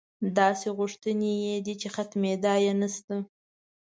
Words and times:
داسې 0.37 0.67
غوښتنې 0.77 1.31
یې 1.45 1.55
دي 1.65 1.73
چې 1.81 1.87
ختمېدا 1.95 2.53
یې 2.65 2.73
نشته. 2.81 3.15